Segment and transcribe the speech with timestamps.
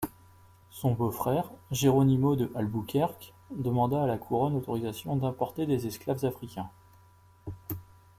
[0.71, 6.71] Son beau-frère, Jerônimo de Albuquerque, demanda à la couronne l'autorisation d'importer des esclaves africains.